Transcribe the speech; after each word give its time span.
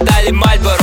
хватали 0.00 0.32
Мальборо. 0.32 0.79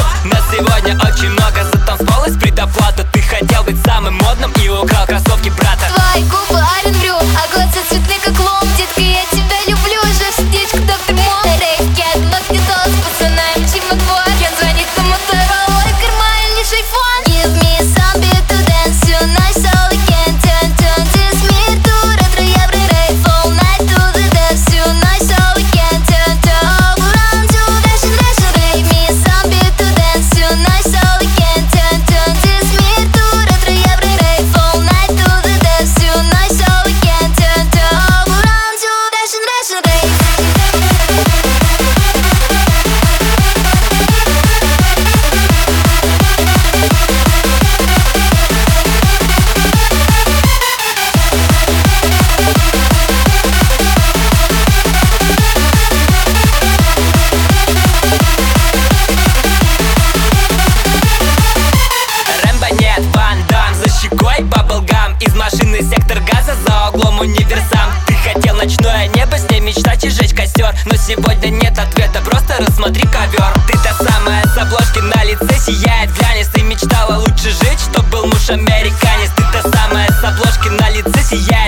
американец 78.50 79.32
Ты 79.36 79.44
та 79.52 79.62
самая 79.70 80.08
с 80.10 80.24
обложки 80.24 80.70
на 80.70 80.90
лице 80.90 81.22
сияет 81.22 81.67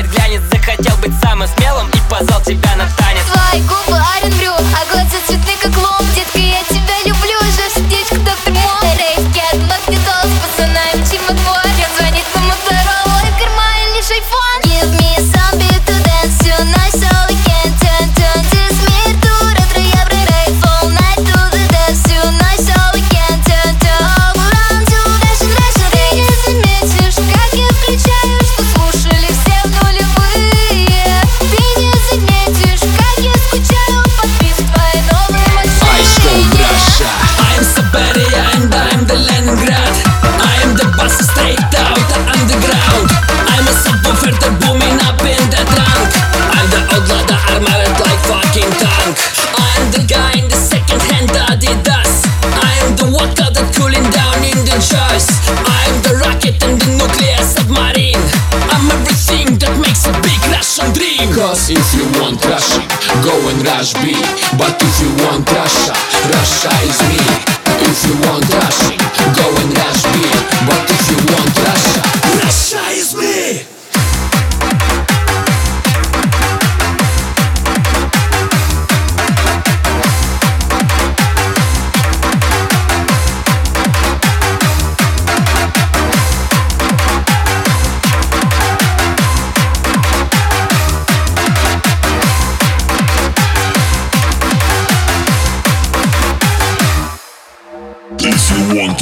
you 65.01 65.09
want 65.23 65.49
Russia, 65.51 65.93
Russia 66.31 66.69
is 66.83 66.99
me. 67.09 67.18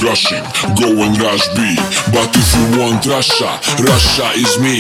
Rushing, 0.08 0.44
go 0.80 0.88
and 1.04 1.20
rush 1.20 1.50
B. 1.50 1.76
But 2.16 2.32
if 2.32 2.48
you 2.56 2.80
want 2.80 3.06
Russia, 3.06 3.60
Russia 3.84 4.32
is 4.40 4.58
me. 4.58 4.80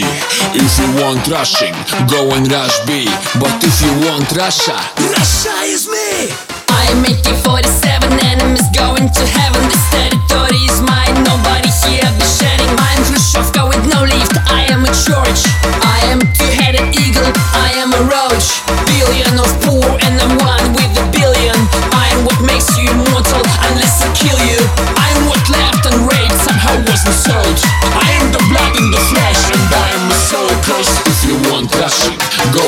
If 0.56 0.80
you 0.80 1.04
want 1.04 1.28
rushing, 1.28 1.76
go 2.08 2.32
and 2.32 2.50
rush 2.50 2.80
B. 2.88 3.04
But 3.36 3.60
if 3.60 3.76
you 3.84 3.92
want 4.08 4.32
Russia, 4.32 4.80
Russia 5.12 5.52
is 5.68 5.90
me. 5.90 6.32
I 6.70 6.94
make 7.04 7.20
it 7.28 7.36
47 7.44 8.08
enemies 8.24 8.64
going 8.72 9.10
to 9.12 9.24
heaven. 9.36 9.67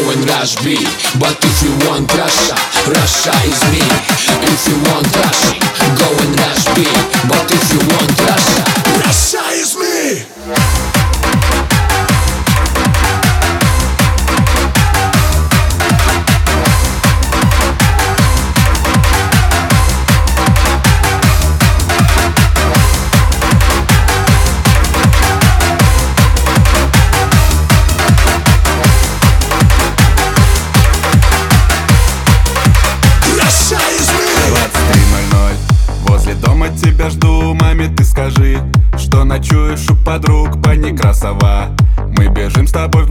going 0.01 0.21
rush 0.27 0.55
B. 0.63 0.75
But 1.19 1.35
if 1.43 1.57
you 1.63 1.73
want 1.87 2.07
Russia, 2.15 2.55
Russia 2.87 3.33
is 3.43 3.59
me. 3.71 3.83
If 4.47 4.61
you 4.67 4.77
want 4.91 5.07
Russia, 5.15 5.53
go 5.99 6.09
and 6.23 6.33
rush 6.39 6.65
B. 6.75 6.87
But 7.27 7.47
if 7.51 7.65
you 7.73 7.81
want 7.93 8.11
Russia, 8.23 8.63
Russia 9.03 9.08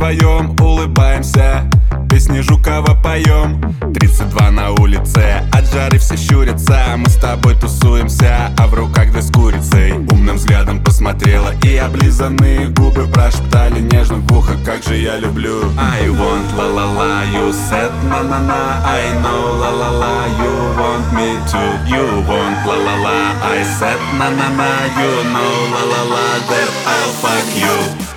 вдвоем 0.08 0.56
улыбаемся. 0.60 1.68
Песни 2.08 2.40
Жукова 2.40 2.94
поем. 3.02 3.60
32 3.94 4.50
на 4.50 4.70
улице 4.70 5.42
От 5.52 5.70
жары 5.70 5.98
все 5.98 6.16
щурятся. 6.16 6.96
Мы 6.96 7.08
с 7.08 7.16
тобой 7.16 7.54
тусуемся 7.54 8.50
А 8.56 8.66
в 8.66 8.74
руках 8.74 9.10
две 9.12 9.20
с 9.20 9.30
курицей. 9.30 9.92
Умным 9.92 10.36
взглядом 10.36 10.82
посмотрела 10.82 11.52
И 11.62 11.76
облизанные 11.76 12.68
губы 12.68 13.06
прошептали 13.06 13.80
нежно 13.80 14.16
в 14.16 14.32
ухо 14.32 14.56
Как 14.64 14.82
же 14.82 14.96
я 14.96 15.18
люблю! 15.18 15.70
I 15.76 16.08
want 16.08 16.56
la 16.56 16.66
la 16.66 16.86
la 16.92 17.22
You 17.24 17.52
said 17.52 17.92
na 18.08 18.22
na 18.22 18.40
na 18.40 18.82
I 18.84 19.12
know 19.22 19.58
la 19.58 19.70
la 19.70 19.90
la 19.90 20.26
You 20.40 20.52
want 20.80 21.12
me 21.12 21.36
to 21.52 21.62
You 21.86 22.24
want 22.26 22.66
la 22.66 22.76
la 22.76 22.96
la 22.96 23.18
I 23.42 23.62
said 23.78 24.00
na 24.18 24.30
na 24.30 24.48
na 24.48 24.70
You 25.00 25.24
know 25.32 25.54
la 25.74 25.82
la 25.92 26.02
la 26.14 26.26
That 26.48 26.70
I'll 26.86 27.12
fuck 27.20 27.56
you! 27.56 28.07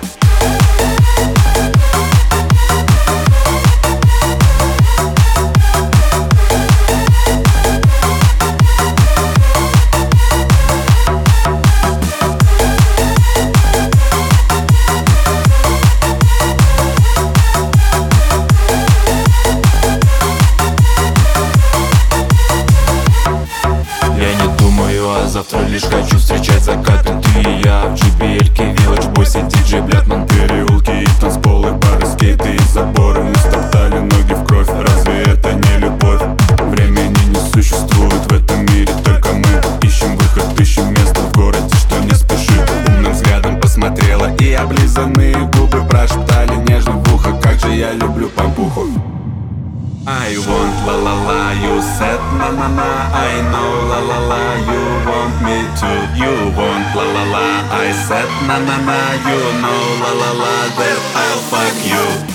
I 57.92 57.94
said 57.94 58.28
na 58.48 58.56
na 58.56 58.76
na 58.88 58.98
You 59.28 59.40
know 59.60 59.82
la 60.00 60.12
la 60.16 60.30
la 60.32 60.54
That 60.80 61.00
I'll 61.12 61.40
fuck 61.52 61.76
you 61.84 62.31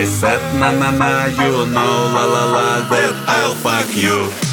I 0.00 0.04
said 0.04 0.40
na 0.58 0.72
na 0.72 0.90
na 0.96 1.26
You 1.26 1.66
know 1.68 2.08
la 2.14 2.24
la 2.24 2.44
la 2.54 2.88
That 2.88 3.12
I'll 3.28 3.54
fuck 3.54 3.94
you 3.94 4.49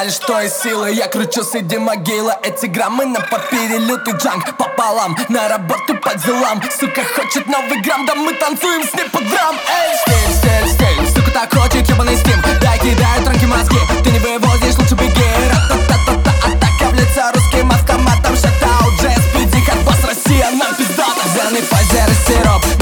Валишь, 0.00 0.14
что 0.14 0.40
из 0.40 0.54
силы. 0.54 0.92
Я 0.92 1.08
кручу 1.08 1.42
среди 1.42 1.76
могила 1.76 2.34
Эти 2.42 2.64
граммы 2.64 3.04
на 3.04 3.20
папире 3.20 3.76
Лютый 3.76 4.14
джанг 4.14 4.56
пополам. 4.56 5.14
На 5.28 5.46
работу 5.46 5.94
под 6.02 6.16
делам. 6.24 6.62
Сука 6.72 7.02
хочет 7.04 7.46
новый 7.46 7.82
грамм 7.82 8.06
Да 8.06 8.14
мы 8.14 8.32
танцуем 8.32 8.82
с 8.82 8.94
ней 8.94 9.10
под 9.10 9.28
драм. 9.28 9.54
Эй, 9.54 9.94
стиль, 10.00 10.38
стиль, 10.38 10.68
стиль 10.72 11.08
Сука 11.14 11.30
так 11.32 11.54
хочет 11.54 11.86
ебаный 11.86 12.16
стим. 12.16 12.40
Да 12.62 12.78
кидают 12.78 13.24
транки 13.26 13.44
мозги. 13.44 13.76
Ты 14.02 14.10
не 14.10 14.18
вывозишь, 14.20 14.78
лучше 14.78 14.94
беги. 14.94 15.28
Ра-та-та-та-та. 15.52 16.30
Атака 16.48 16.90
в 16.90 16.94
лицо 16.94 17.30
русским 17.34 17.70
автоматом. 17.70 18.34
Шатаут, 18.36 18.94
джесс, 19.02 19.22
пиди 19.34 19.62
как 19.66 19.82
босс 19.82 20.02
Россия 20.02 20.50
нам 20.52 20.74
пиздата 20.76 21.28
Зеленый 21.34 21.62
позер 21.64 22.08
и 22.08 22.14
сироп. 22.26 22.79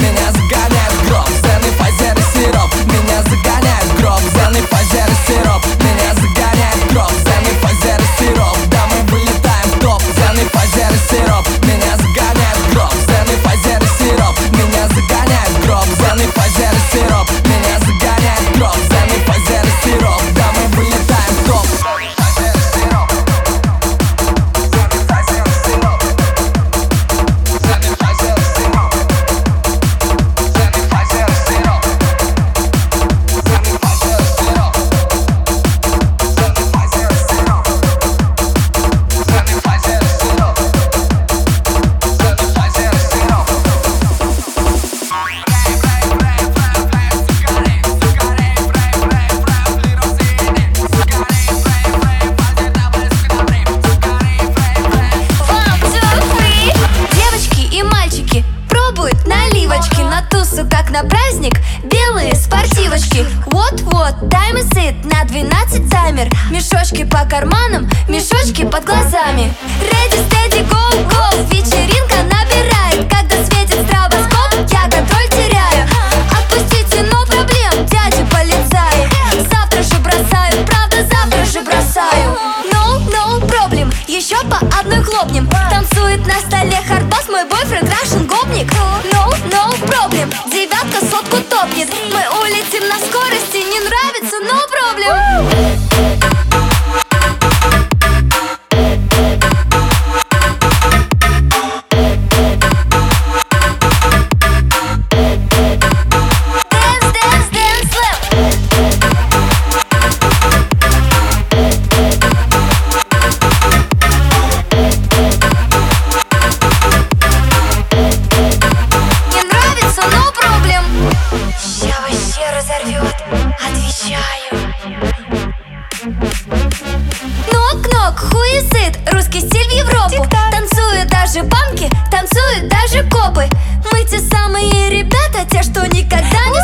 Даже 131.38 131.51
банки, 131.51 131.88
танцуют 132.11 132.68
даже 132.68 133.09
копы. 133.09 133.46
Мы 133.92 134.05
те 134.05 134.18
самые 134.18 134.90
ребята, 134.90 135.44
те, 135.48 135.62
что 135.62 135.87
никогда 135.87 136.46
не 136.51 136.58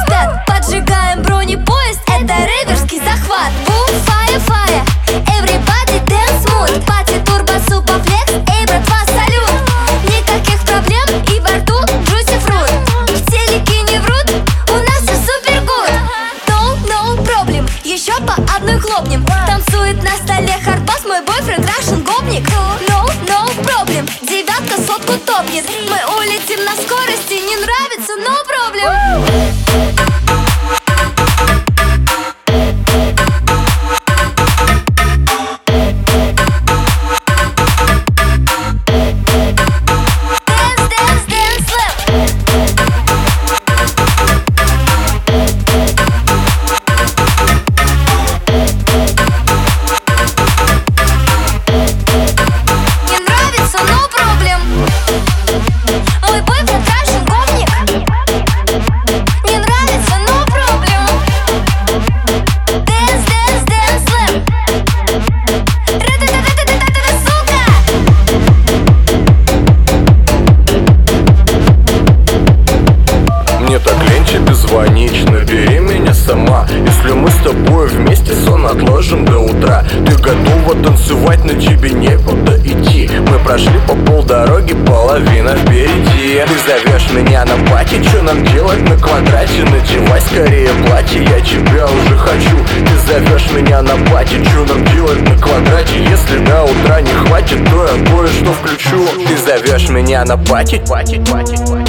Мне 73.75 73.83
так 73.83 73.97
лень 74.09 74.25
тебе 74.25 74.55
звонить, 74.55 75.29
набери 75.29 75.81
меня 75.81 76.15
сама 76.15 76.65
Если 76.71 77.11
мы 77.11 77.29
с 77.29 77.35
тобой 77.43 77.89
вместе 77.89 78.33
сон 78.33 78.65
отложим 78.67 79.25
до 79.25 79.41
утра. 79.41 79.85
Ты 80.07 80.13
готова 80.13 80.81
танцевать, 80.81 81.41
но 81.43 81.61
тебе 81.61 81.91
некуда 81.91 82.57
идти. 82.59 83.11
Мы 83.29 83.37
прошли 83.41 83.77
по 83.89 83.97
полдороги, 83.97 84.75
половина 84.75 85.57
впереди. 85.57 86.41
Ты 86.47 86.55
зовешь 86.65 87.11
меня 87.11 87.45
на 87.45 87.57
пати, 87.69 88.01
что 88.05 88.23
нам 88.23 88.45
делать 88.47 88.81
на 88.89 88.97
квадрате? 88.97 89.65
Надевай 89.65 90.21
скорее 90.21 90.71
платье, 90.87 91.25
я 91.25 91.41
тебя 91.41 91.87
уже 91.87 92.17
хочу. 92.17 92.57
Ты 92.87 93.13
зовешь 93.13 93.51
меня 93.51 93.83
на 93.83 93.97
пати, 94.09 94.41
что 94.45 94.73
нам 94.73 94.85
делать 94.95 95.21
на 95.29 95.37
квадрате? 95.37 95.99
Если 95.99 96.39
до 96.47 96.63
утра 96.63 97.01
не 97.01 97.13
хватит, 97.13 97.59
то 97.69 97.89
я 97.89 98.05
кое-что 98.07 98.53
включу. 98.53 99.05
Ты 99.27 99.37
зовешь 99.37 99.89
меня 99.89 100.25
на 100.25 100.37
пати, 100.37 100.81
пати, 100.89 101.21
пати, 101.29 101.57
пати 101.57 101.84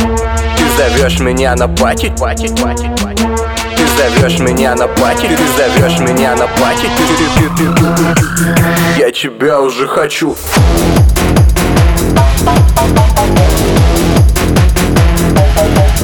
зовешь 0.76 1.20
меня 1.20 1.56
на 1.56 1.68
пати, 1.68 2.14
пати, 2.20 2.48
пати, 2.62 2.92
пати. 3.02 3.28
Ты 3.78 3.88
зовешь 3.98 4.40
меня 4.40 4.76
на 4.76 4.88
пати, 4.88 5.28
ты 5.28 5.48
зовешь 5.58 6.00
меня 6.00 6.36
на 6.36 6.48
пати. 6.48 6.90
Я 8.98 9.12
тебя 9.12 9.62
уже 9.62 9.88
хочу. 9.88 10.36
Я 15.66 15.95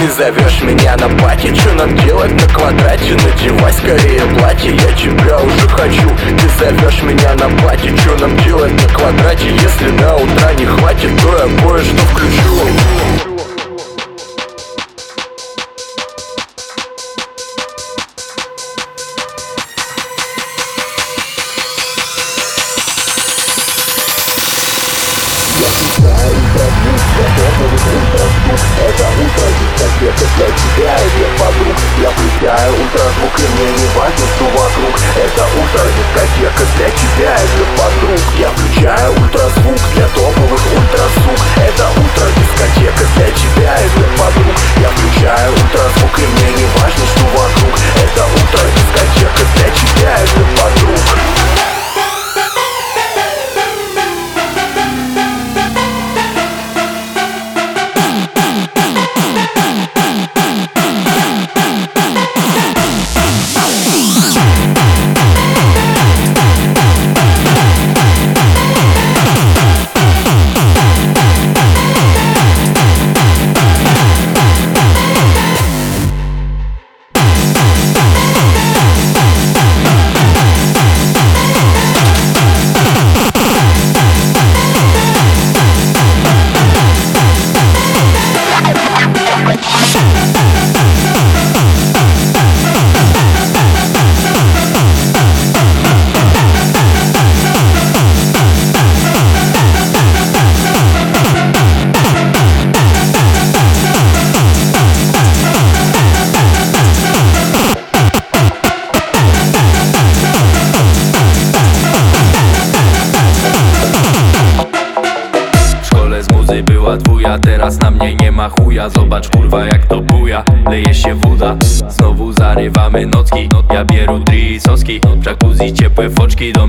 Ты 0.00 0.10
зовешь 0.12 0.62
меня 0.62 0.96
на 0.96 1.10
пати, 1.22 1.54
что 1.54 1.74
нам 1.74 1.94
делать 1.94 2.32
на 2.32 2.54
квадрате? 2.54 3.18
Надевай 3.22 3.70
скорее 3.70 4.22
платье, 4.38 4.74
я 4.74 4.92
тебя 4.94 5.38
уже 5.38 5.68
хочу 5.68 6.08
Ты 6.38 6.48
зовешь 6.58 7.02
меня 7.02 7.34
на 7.34 7.54
пати, 7.62 7.94
что 7.98 8.16
нам 8.16 8.34
делать 8.38 8.72
на 8.72 8.94
квадрате? 8.94 9.50
Если 9.50 9.90
до 9.98 10.16
утра 10.16 10.54
не 10.54 10.64
хватит, 10.64 11.10
то 11.20 11.32
я 11.32 11.62
кое-что 11.62 11.98
включу 12.14 12.99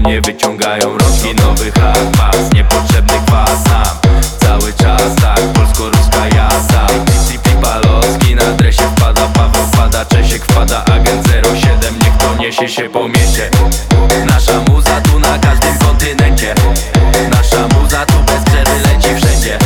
mnie 0.01 0.21
wyciągają 0.21 0.97
rączki 0.97 1.35
nowych 1.35 1.73
hak, 1.73 2.53
niepotrzebny 2.53 3.13
kwas 3.27 3.63
sam 3.63 3.97
Cały 4.39 4.73
czas 4.73 5.15
tak, 5.21 5.39
polsko-ruska 5.39 6.27
jazda 6.35 6.87
CP 7.27 7.49
Palocki 7.61 8.35
na 8.35 8.43
dresie 8.43 8.83
wpada 8.83 9.27
Paweł 9.27 9.63
wpada, 9.73 10.05
Czesiek 10.05 10.45
wpada 10.45 10.85
Agent 10.85 11.27
07, 11.27 11.93
niech 12.03 12.17
to 12.17 12.35
niesie 12.39 12.69
się 12.69 12.89
po 12.89 13.07
mieście. 13.07 13.49
Nasza 14.25 14.59
muza 14.69 15.01
tu 15.01 15.19
na 15.19 15.39
każdym 15.39 15.77
kontynencie. 15.77 16.55
Nasza 17.31 17.67
muza 17.79 18.05
tu 18.05 18.19
bez 18.25 18.43
przerwy 18.43 18.79
leci 18.79 19.15
wszędzie. 19.15 19.57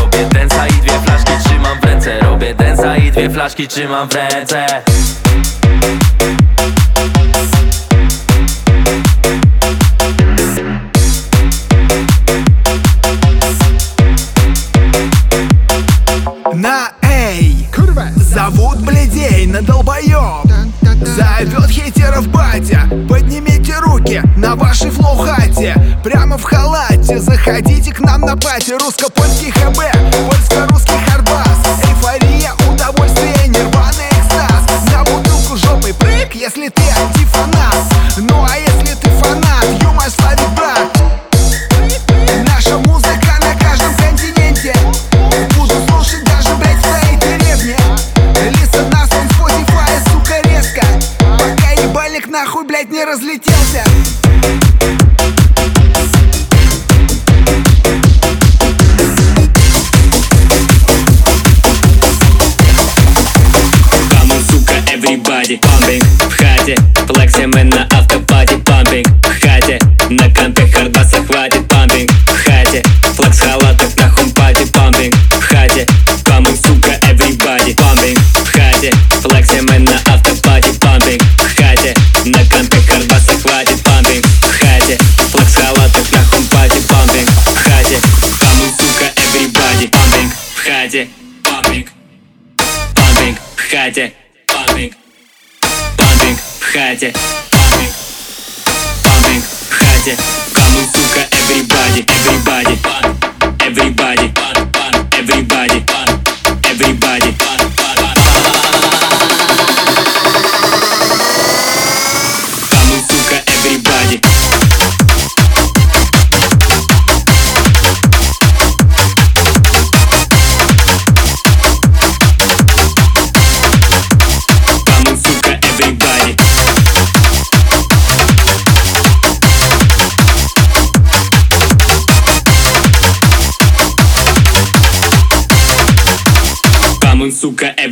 Robię 0.00 0.24
densa 0.32 0.66
i 0.66 0.72
dwie 0.72 1.00
flaszki 1.00 1.32
trzymam 1.44 1.80
w 1.80 1.84
ręce. 1.84 2.20
Robię 2.20 2.54
densa 2.54 2.96
i 2.96 3.12
dwie 3.12 3.30
flaszki 3.30 3.68
trzymam 3.68 4.08
w 4.08 4.14
ręce. 4.14 4.82
Приходите 27.48 27.92
к 27.92 28.00
нам 28.00 28.20
на 28.20 28.36
пати 28.36 28.72
Русско-польский 28.72 29.50
ХБ 29.50 29.80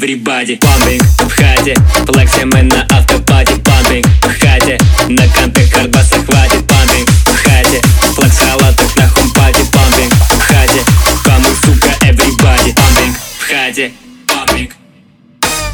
everybody 0.07 0.57
Пампинг 0.57 1.03
в 1.19 1.31
хате, 1.31 1.75
флексим 2.07 2.51
мы 2.51 2.63
на 2.63 2.87
автопате 2.91 3.57
Пампинг 3.57 4.07
в 4.23 4.29
хате, 4.41 4.79
на 5.09 5.27
компе 5.29 5.67
хардбаса 5.67 6.23
хватит 6.25 6.67
Пампинг 6.69 7.09
в 7.09 7.43
хате, 7.43 7.81
флекс 8.15 8.39
халатах 8.39 8.97
на 8.97 9.09
хумпате 9.09 9.65
Пампинг 9.73 10.13
в 10.13 10.39
хате, 10.39 10.85
хамы 11.25 11.49
сука 11.65 11.89
everybody 12.03 12.73
Пампинг 12.75 13.17
в 13.17 13.49
хате, 13.49 13.93
пампинг 14.29 14.77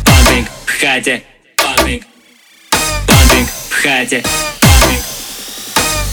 Пампинг 0.04 0.48
в 0.66 0.80
хате, 0.80 1.22
пампинг 1.56 2.02
Пампинг 3.06 3.48
в 3.68 3.82
хате, 3.82 4.22
пампинг 4.60 5.02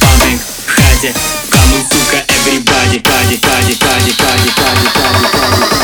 Пампинг 0.01 0.41
в 0.67 0.71
хате, 0.75 1.13
хамы 1.51 1.77
сука 1.89 2.25
everybody. 2.27 2.69
Пади, 2.69 2.99
пади, 2.99 3.37
пади, 3.37 3.73
пади, 3.77 4.13
пади, 4.13 4.13
пади, 4.17 4.51
пади, 4.57 4.89
пади, 4.93 5.29
пади 5.33 5.79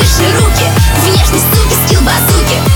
Обычно 0.00 0.40
руки, 0.40 0.64
внешность 1.04 1.44
суки, 1.52 1.74
скилл 1.84 2.00
базуки. 2.00 2.69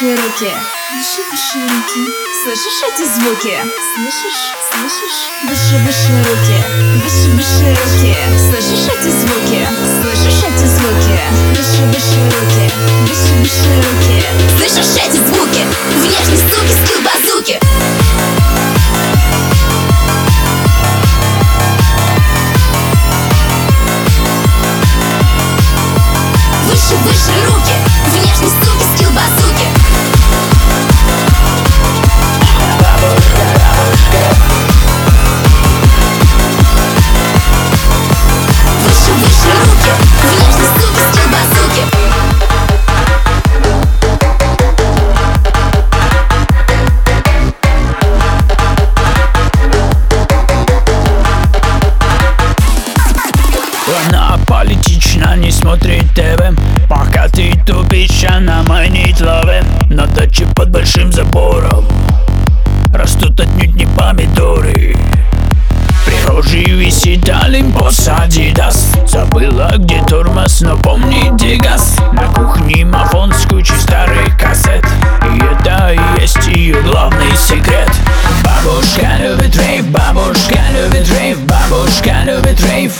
Выше, 0.00 0.14
руки. 0.14 0.52
Выше, 0.94 1.22
выше 1.28 1.58
руки. 1.58 2.10
Слышишь 2.44 2.82
эти 2.86 3.04
звуки? 3.04 3.58
Слышишь? 3.96 4.54
Слышишь? 4.70 5.20
Выше, 5.48 5.76
выше 5.84 6.12
руки. 6.22 6.62
Выше, 7.02 7.30
выше 7.30 7.74
руки. 7.74 8.16
Слышишь 8.38 8.86
эти 8.86 9.10
звуки? 9.10 9.66
Слышишь 10.00 10.44
эти 10.44 10.66
звуки? 10.66 11.18
Выше, 11.50 11.82
выше 11.86 12.20
руки. 12.30 12.70
Выше, 13.08 13.34
выше 13.40 13.70
руки. 13.74 14.24
Слышишь 14.56 15.02
эти 15.04 15.16
звуки? 15.16 15.66
Внешний 15.90 16.36
суки, 16.36 16.74
скилл 16.84 17.00
базуки 17.02 17.58
Выше, 26.68 26.94
выше 27.04 27.32
руки 27.48 27.74
Внешний 28.12 28.48
суки, 28.48 28.84
скилл 28.94 29.10
базуки 29.10 29.87
Она 54.06 54.38
политична, 54.46 55.36
не 55.36 55.50
смотрит 55.50 56.04
ТВ. 56.14 56.56
Пока 56.88 57.28
ты 57.28 57.54
тупишь, 57.66 58.24
она 58.24 58.62
манит 58.62 59.20
лаве 59.20 59.62
На 59.90 60.06
даче 60.06 60.46
под 60.54 60.70
большим 60.70 61.12
забором. 61.12 61.86
Растут 62.92 63.40
отнюдь 63.40 63.74
помидоры 64.08 64.96
Прихожий 66.06 66.64
висит 66.64 67.28
Олимпос 67.28 68.08
Адидас 68.08 68.94
Забыла, 69.06 69.74
где 69.76 70.02
тормоз, 70.02 70.62
но 70.62 70.78
помни, 70.78 71.28
где 71.34 71.56
газ 71.56 71.98
На 72.14 72.26
кухне 72.28 72.86
мафон 72.86 73.34
с 73.34 73.44
кучей 73.44 73.78
старых 73.78 74.38
кассет. 74.38 74.86
И 75.24 75.44
это 75.44 75.92
и 75.92 76.20
есть 76.20 76.46
ее 76.46 76.80
главный 76.80 77.36
секрет. 77.36 77.90
Бабушка 78.42 79.08
любит 79.20 79.54
рейв, 79.56 79.86
бабушка 79.88 80.58
любит 80.72 81.08
рейв, 81.10 81.38
бабушка 81.42 82.14
любит 82.24 82.60
рейв. 82.62 82.92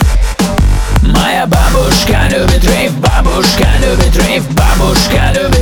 Моя 1.03 1.47
бабушка 1.47 2.29
любит 2.29 2.65
рейв, 2.65 2.93
бабушка 2.99 3.67
любит 3.81 4.15
рейв, 4.27 4.45
бабушка 4.51 5.33
любит 5.35 5.58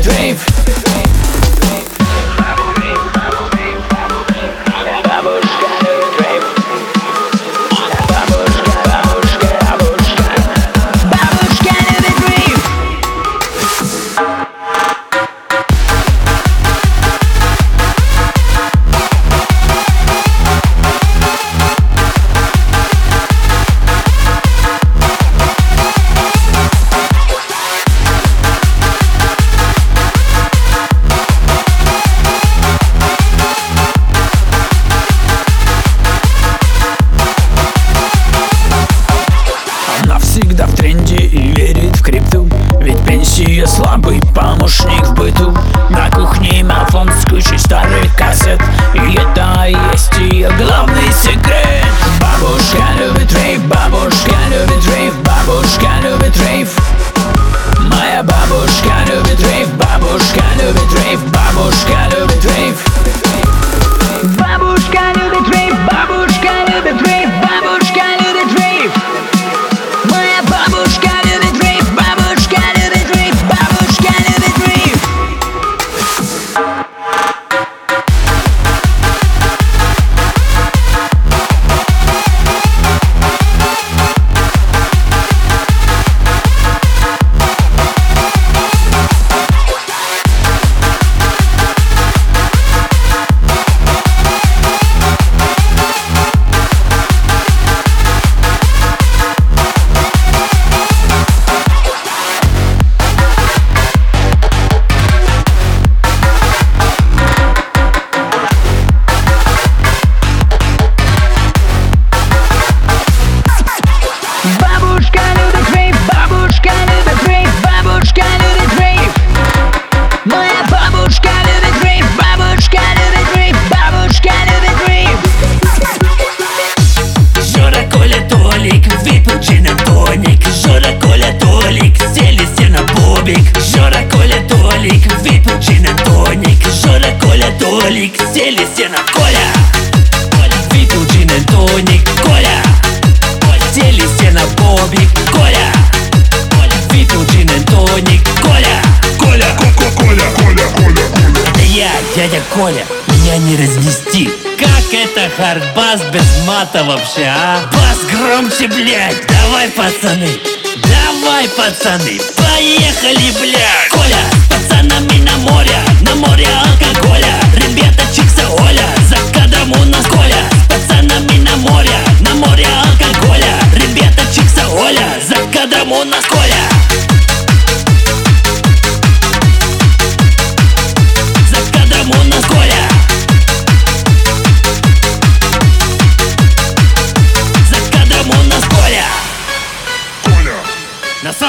Давай, 161.27 161.49
пацаны, 161.49 162.21
поехали, 162.37 163.33
блядь. 163.41 163.89
Коля, 163.91 164.23
пацанами 164.49 165.19
на 165.25 165.37
море, 165.39 165.77
на 166.03 166.15
море 166.15 166.47
алкоголя. 166.47 167.41
Ребята, 167.57 168.05
чикса, 168.15 168.49
Оля, 168.49 168.87
за 169.09 169.17
кадром 169.35 169.73
у 169.73 169.85
нас 169.87 170.07
Коля. 170.07 170.49
Пацанами 170.69 171.39
на 171.39 171.57
море, 171.57 171.99
на 172.21 172.33
море 172.37 172.69
алкоголя. 172.69 173.59
Ребята, 173.75 174.23
чикса, 174.33 174.69
Оля, 174.69 175.21
за 175.21 175.35
кадром 175.53 175.91
у 175.91 176.05
нас 176.05 176.25
Коля 176.27 176.96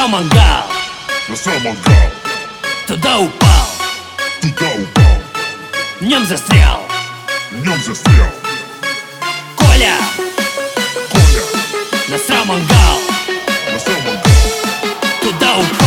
самогал. 0.08 0.64
На 1.28 1.60
мангал, 1.60 2.12
Туда 2.88 3.20
упал. 3.20 3.68
Туда 4.42 4.68
упал. 4.76 5.22
В 6.00 6.04
нем 6.04 6.26
застрял. 6.26 6.82
В 7.52 7.66
нем 7.66 7.78
застрял. 7.84 8.32
Коля! 9.56 9.96
Коля. 11.12 11.44
На 12.08 12.18
самогал. 12.18 13.00
На 13.74 13.80
самогал. 13.80 14.22
Туда 15.22 15.58
упал. 15.58 15.87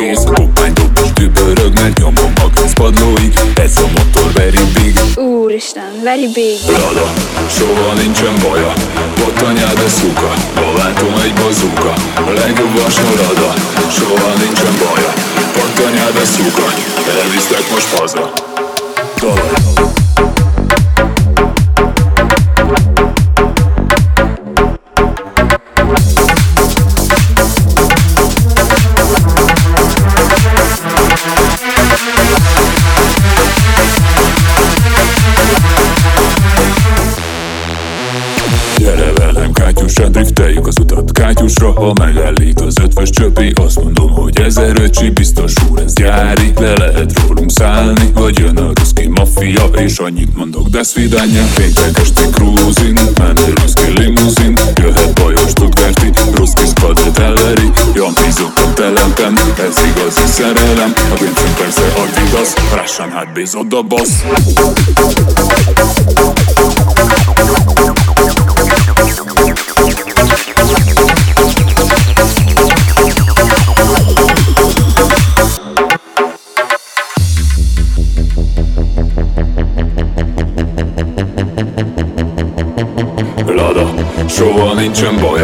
Kész. 0.00 0.24
Koppány 0.24 0.72
dob 0.72 0.98
és 1.04 1.12
dübörög, 1.12 1.72
mert 1.74 1.98
nyomom 1.98 2.32
a 2.44 2.46
gőzpadlóig 2.54 3.32
Ez 3.54 3.76
a 3.76 3.86
motor 3.96 4.32
very 4.32 4.64
big. 4.74 4.94
Úristen, 5.24 5.92
very 6.02 6.28
big. 6.34 6.58
Lada, 6.66 7.06
soha 7.56 7.92
nincsen 8.02 8.34
baja. 8.42 8.72
Ott 9.26 9.40
anyád 9.42 9.78
a 9.86 9.88
szuka, 9.88 10.32
balátom 10.54 11.14
egy 11.24 11.34
bazuka 11.34 11.92
A 12.14 12.30
legjobb 12.40 12.74
soha 13.96 14.32
nincsen 14.42 14.74
baja. 14.82 15.12
Ott 15.62 15.78
anyád 15.88 16.16
a 16.22 16.24
szuka, 16.24 16.66
elvisztek 17.20 17.64
most 17.70 17.88
haza. 17.98 18.32
Dalaj 19.20 20.09
kátyusra 41.70 41.84
Ha 41.86 41.92
megállít 42.04 42.60
az 42.60 42.74
ötvös 42.82 43.10
csöpi 43.10 43.52
Azt 43.54 43.82
mondom, 43.82 44.10
hogy 44.10 44.40
ezer 44.40 44.80
öcsi 44.80 45.10
Biztos 45.10 45.52
úr, 45.70 45.80
ez 45.80 45.92
gyári 45.92 46.52
Le 46.56 46.76
lehet 46.76 47.12
rólunk 47.26 47.50
szállni 47.50 48.10
Vagy 48.14 48.38
jön 48.38 48.56
a 48.56 48.70
ruszki 48.74 49.08
maffia 49.08 49.64
És 49.64 49.98
annyit 49.98 50.36
mondok, 50.36 50.68
de 50.68 50.82
svidanya 50.82 51.42
Péntek 51.54 51.98
este 51.98 52.22
cruising 52.30 52.98
Menő 53.18 53.52
ruszki 53.60 53.98
limuzin 53.98 54.58
Jöhet 54.74 55.14
bajos 55.14 55.50
Stuttgarti 55.50 56.10
Ruszki 56.34 56.66
squad 56.66 57.00
telleri 57.12 57.70
Jampizok 57.94 58.52
a 58.56 58.72
telepen 58.72 59.38
Ez 59.58 59.76
igazi 59.90 60.26
szerelem 60.26 60.92
A 61.10 61.14
péntek 61.18 61.54
persze 61.58 61.82
Adidas 61.82 62.52
Russian 62.80 63.10
hát 63.10 63.32
bízod 63.32 63.72
a 63.72 63.82
boss 63.82 64.10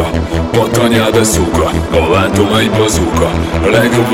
szúka 0.06 0.36
Patanyád 0.50 1.16
a 1.16 1.24
szuka, 1.24 1.70
a 1.90 2.10
váltom 2.10 2.54
egy 2.54 2.70
legjobb 2.70 3.30
A 3.64 3.70
legjobb 3.70 4.12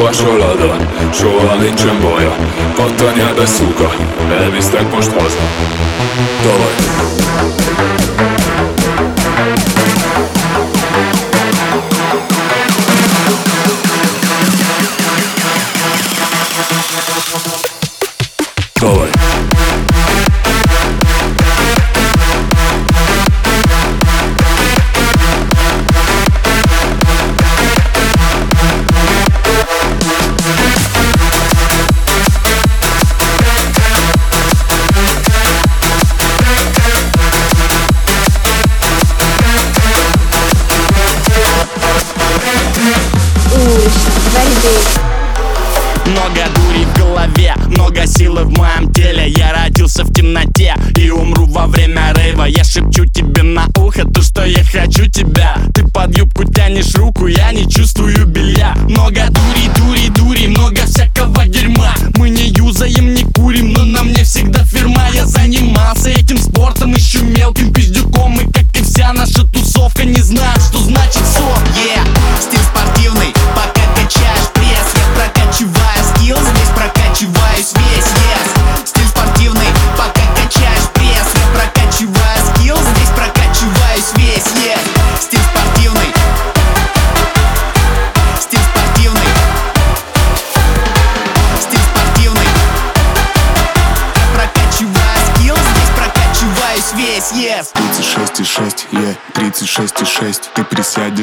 soha 1.13 1.55
nincsen 1.55 2.01
baja. 2.01 2.37
Patanyád 2.77 3.39
a 3.39 3.47
szuka, 3.47 3.91
elvisztek 4.41 4.95
most 4.95 5.11
haza. 5.11 5.39
Tavaly. 6.43 7.22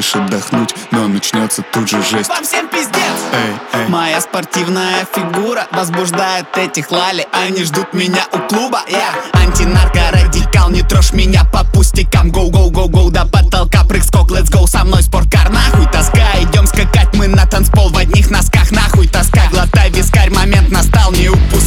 Присядешь 0.00 0.16
отдохнуть, 0.16 0.74
но 0.90 1.08
начнется 1.08 1.62
тут 1.72 1.88
же 1.88 2.02
жесть. 2.02 2.28
Вам 2.28 2.44
всем 2.44 2.68
пиздец! 2.68 2.94
Эй, 3.32 3.80
эй. 3.80 3.88
Моя 3.88 4.20
спортивная 4.20 5.06
фигура 5.14 5.66
возбуждает 5.72 6.46
этих 6.56 6.90
лали. 6.90 7.26
Они 7.32 7.64
ждут 7.64 7.92
меня 7.92 8.24
у 8.32 8.38
клуба, 8.48 8.80
я 8.88 9.12
антинаркорадикал. 9.40 10.70
Не 10.70 10.82
трожь 10.82 11.12
меня 11.12 11.44
по 11.44 11.64
пустякам, 11.64 12.30
гоу-гоу-гоу-гоу 12.30 13.10
До 13.10 13.26
потолка 13.26 13.84
прыг-скок, 13.84 14.30
let's 14.30 14.50
go 14.50 14.66
Со 14.66 14.84
мной 14.84 15.02
спорткар, 15.02 15.50
нахуй 15.50 15.86
тоска. 15.86 16.26
Идем 16.40 16.66
скакать 16.66 17.14
мы 17.14 17.28
на 17.28 17.46
танцпол 17.46 17.90
в 17.90 17.96
одних 17.96 18.30
носках. 18.30 18.70
Нахуй 18.70 19.08
тоска, 19.08 19.42
глотай 19.50 19.90
вискарь, 19.90 20.30
момент 20.30 20.70
настал, 20.70 21.12
не 21.12 21.28
упускай 21.28 21.59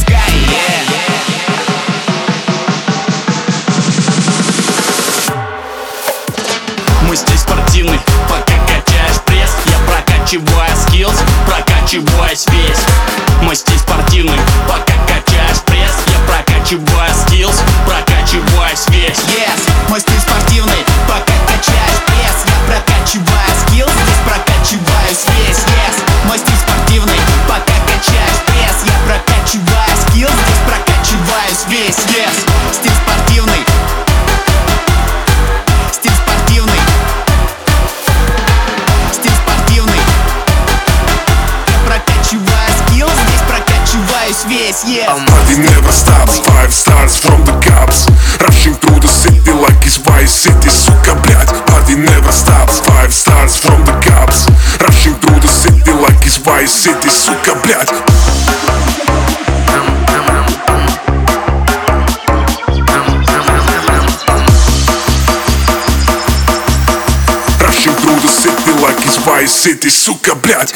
прокачиваю 10.38 10.76
skills, 10.88 11.14
прокачиваюсь 11.46 12.46
весь. 12.48 12.80
Мы 13.42 13.54
здесь 13.54 13.80
спортивный, 13.80 14.38
пока 14.66 14.94
качаешь 15.06 15.60
пресс. 15.64 15.92
Я 16.08 16.18
прокачиваю 16.26 17.14
skills, 17.26 17.60
прокачиваюсь 17.86 18.86
весь. 18.88 19.18
Yes, 19.28 19.70
мой 19.88 20.00
стиль 20.00 20.20
спортивный, 20.20 20.84
пока 21.06 21.23
блядь 57.64 57.90
Rushing 67.60 67.92
through 67.94 68.20
the 68.20 68.28
city 68.28 68.72
like 68.82 68.98
it's 69.04 69.16
Vice 69.18 69.52
City, 69.52 69.88
сука, 69.88 70.34
блядь 70.34 70.74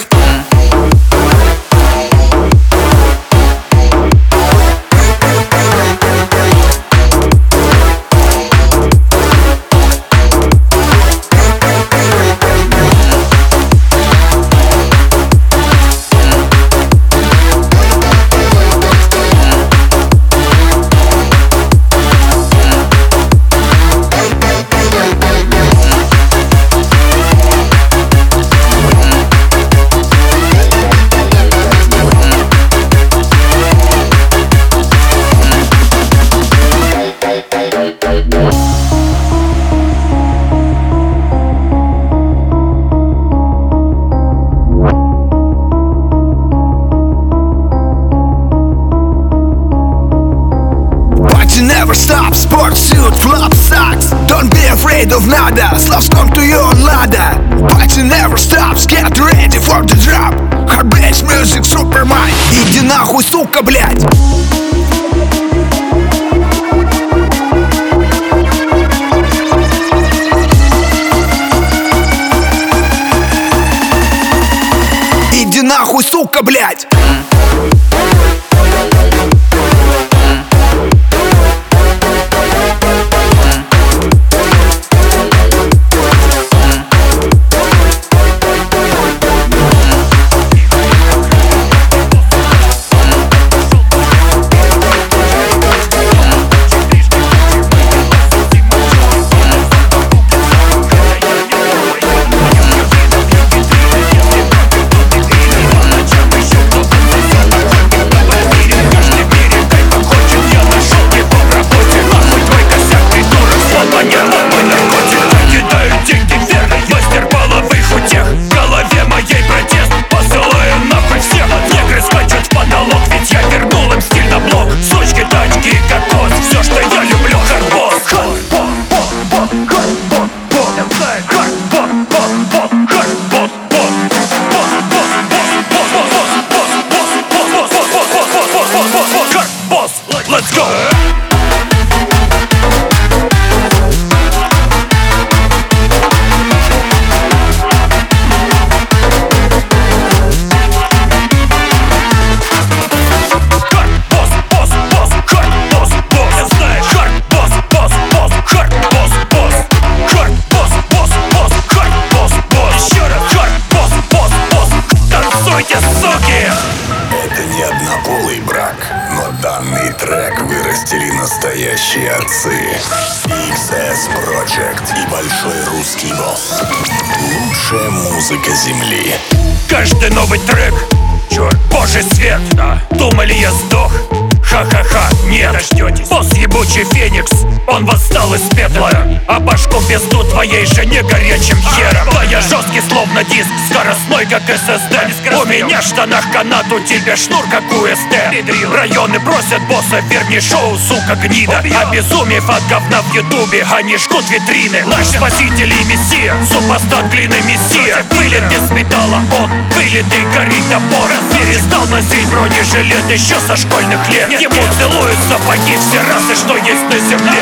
жене 190.89 191.03
горячим 191.03 191.61
хером. 191.63 192.09
Да 192.13 192.23
я 192.25 192.41
жесткий 192.41 192.81
словно 192.89 193.23
диск 193.25 193.49
Скоростной 193.71 194.27
как 194.27 194.43
SSD 194.49 195.41
У 195.41 195.47
меня 195.47 195.81
в 195.81 195.85
штанах 195.85 196.31
канат 196.33 196.71
У 196.73 196.81
тебя 196.81 197.17
шнур 197.17 197.45
как 197.51 197.63
USD 197.65 198.75
Районы 198.75 199.21
просят 199.21 199.63
босса 199.69 200.01
Верни 200.11 200.41
шоу, 200.41 200.79
сука 200.79 201.15
гнида. 201.17 201.59
Обезумев 201.59 202.49
от 202.49 202.67
говна 202.69 203.03
в 203.03 203.15
ютубе 203.15 203.67
Они 203.73 203.97
жгут 203.97 204.29
витрины. 204.31 204.85
Наш 204.87 205.07
спаситель 205.07 205.73
и 205.73 205.85
мессия 205.85 206.35
Супостат 206.45 207.11
длинный 207.11 207.43
мессия. 207.43 208.05
Вылет 208.11 208.45
без 208.49 208.71
металла 208.71 209.23
Он 209.39 209.51
вылитый 209.71 210.25
горит 210.35 210.65
топор 210.71 211.11
Перестал 211.37 211.87
носить 211.87 212.29
бронежилет 212.31 213.11
Еще 213.11 213.39
со 213.47 213.57
школьных 213.57 214.09
лет. 214.11 214.41
Ему 214.41 214.63
целуют 214.79 215.19
сапоги 215.29 215.77
Все 215.77 216.01
расы, 216.01 216.35
что 216.35 216.57
есть 216.57 216.85
на 216.85 216.99
земле 216.99 217.39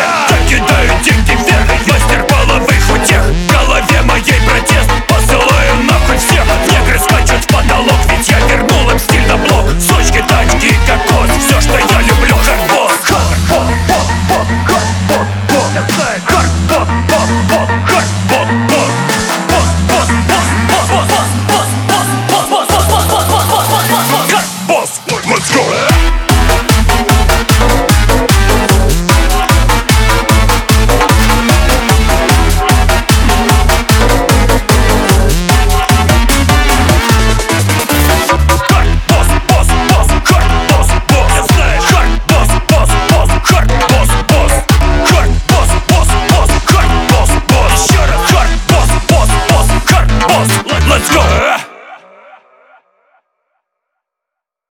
головых 2.56 2.90
утех 2.90 3.22
В 3.22 3.52
голове 3.52 4.02
моей 4.02 4.40
протест. 4.48 4.90
Посылаю 5.08 5.82
нахуй 5.82 6.16
всех. 6.16 6.44
Негры 6.70 6.98
скачут 6.98 7.44
в 7.44 7.46
потолок. 7.48 8.05